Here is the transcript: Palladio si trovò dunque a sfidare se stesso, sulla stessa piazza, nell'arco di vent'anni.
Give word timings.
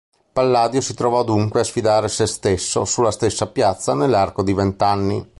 Palladio 0.33 0.81
si 0.81 0.95
trovò 0.95 1.23
dunque 1.23 1.59
a 1.59 1.63
sfidare 1.63 2.07
se 2.07 2.25
stesso, 2.25 2.85
sulla 2.85 3.11
stessa 3.11 3.45
piazza, 3.45 3.93
nell'arco 3.93 4.41
di 4.41 4.51
vent'anni. 4.51 5.27